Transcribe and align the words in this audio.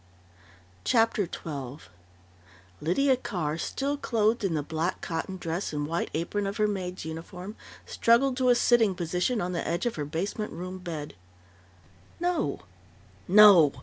CHAPTER 0.83 1.27
TWELVE 1.27 1.91
Lydia 2.81 3.15
Carr, 3.15 3.59
still 3.59 3.97
clothed 3.97 4.43
in 4.43 4.55
the 4.55 4.63
black 4.63 4.99
cotton 4.99 5.37
dress 5.37 5.71
and 5.73 5.85
white 5.85 6.09
apron 6.15 6.47
of 6.47 6.57
her 6.57 6.67
maid's 6.67 7.05
uniform, 7.05 7.55
struggled 7.85 8.35
to 8.37 8.49
a 8.49 8.55
sitting 8.55 8.95
position 8.95 9.41
on 9.41 9.51
the 9.51 9.67
edge 9.67 9.85
of 9.85 9.97
her 9.97 10.05
basement 10.05 10.53
room 10.53 10.79
bed. 10.79 11.13
"No, 12.19 12.61
no! 13.27 13.73